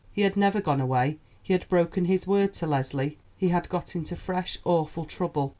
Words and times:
He 0.11 0.23
had 0.23 0.35
never 0.35 0.61
gone 0.61 0.81
away; 0.81 1.19
he 1.43 1.53
had 1.53 1.69
broken 1.69 2.05
his 2.05 2.25
word 2.25 2.55
to 2.55 2.65
Leslie; 2.65 3.19
he 3.37 3.49
had 3.49 3.69
got 3.69 3.95
into 3.95 4.15
fresh, 4.15 4.57
awful 4.65 5.05
trouble. 5.05 5.49